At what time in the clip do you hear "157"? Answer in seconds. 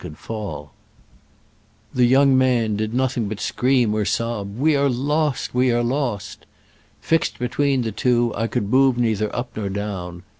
0.03-0.69